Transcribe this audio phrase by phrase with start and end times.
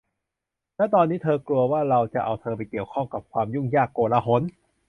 [0.75, 4.41] และตอนนี้เธอกลัวว่าเราจะเอาเธอไปเกี่ยวข้องด้วยกับความยุ่งยากโกลาหล